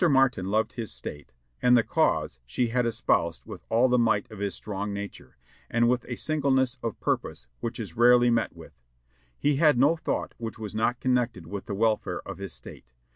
Martin 0.09 0.47
loved 0.49 0.73
his 0.73 0.91
State 0.91 1.31
and 1.61 1.77
the 1.77 1.83
cause 1.83 2.39
she 2.43 2.69
had 2.69 2.87
espoused 2.87 3.45
with 3.45 3.63
all 3.69 3.87
the 3.87 3.99
might 3.99 4.25
of 4.31 4.39
his 4.39 4.55
strong 4.55 4.91
nature, 4.91 5.37
and 5.69 5.87
with 5.87 6.03
a 6.09 6.15
singleness 6.15 6.79
of 6.81 6.99
purpose 6.99 7.45
which 7.59 7.79
is 7.79 7.95
rarely 7.95 8.31
met 8.31 8.55
with: 8.55 8.73
he 9.37 9.57
had 9.57 9.77
no 9.77 9.95
thought 9.95 10.33
which 10.39 10.57
was 10.57 10.73
not 10.73 10.99
connected 10.99 11.45
with 11.45 11.65
the 11.67 11.75
welfare 11.75 12.27
of 12.27 12.39
his 12.39 12.51
State. 12.51 12.93